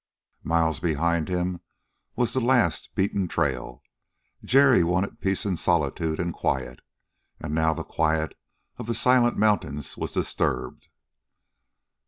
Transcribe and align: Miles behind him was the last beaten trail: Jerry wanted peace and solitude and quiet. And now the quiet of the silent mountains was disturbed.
Miles 0.43 0.79
behind 0.79 1.27
him 1.29 1.61
was 2.15 2.33
the 2.33 2.41
last 2.41 2.95
beaten 2.95 3.27
trail: 3.27 3.83
Jerry 4.43 4.83
wanted 4.83 5.21
peace 5.21 5.45
and 5.45 5.59
solitude 5.59 6.19
and 6.19 6.33
quiet. 6.33 6.79
And 7.39 7.53
now 7.53 7.75
the 7.75 7.83
quiet 7.83 8.33
of 8.79 8.87
the 8.87 8.95
silent 8.95 9.37
mountains 9.37 9.97
was 9.97 10.11
disturbed. 10.13 10.87